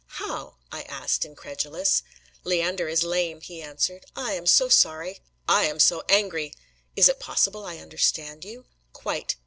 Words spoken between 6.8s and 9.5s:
"Is it possible I understand you?" "Quite.